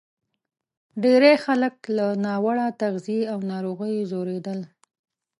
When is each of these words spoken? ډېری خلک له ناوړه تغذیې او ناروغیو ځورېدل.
ډېری 1.03 1.33
خلک 1.45 1.75
له 1.97 2.07
ناوړه 2.25 2.67
تغذیې 2.81 3.21
او 3.31 3.39
ناروغیو 3.51 4.07
ځورېدل. 4.11 4.59